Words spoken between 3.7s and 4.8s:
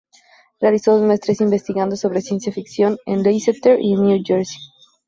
y en Nueva Jersey.